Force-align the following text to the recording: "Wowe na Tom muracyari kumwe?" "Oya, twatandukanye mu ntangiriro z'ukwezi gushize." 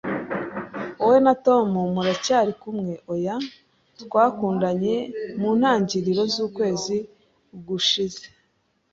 "Wowe 0.99 1.17
na 1.25 1.33
Tom 1.45 1.65
muracyari 1.95 2.53
kumwe?" 2.61 2.93
"Oya, 3.13 3.35
twatandukanye 4.01 4.95
mu 5.39 5.49
ntangiriro 5.59 6.23
z'ukwezi 6.33 6.97
gushize." 7.67 8.23